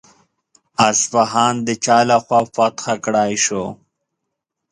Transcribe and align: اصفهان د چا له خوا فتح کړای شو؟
اصفهان 0.89 1.55
د 1.67 1.69
چا 1.85 1.97
له 2.09 2.17
خوا 2.25 2.39
فتح 2.55 2.85
کړای 3.05 3.33
شو؟ 3.45 3.63